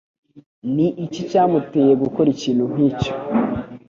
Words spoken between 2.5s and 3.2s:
nk'icyo?